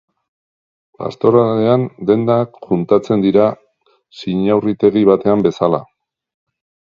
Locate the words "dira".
3.27-3.45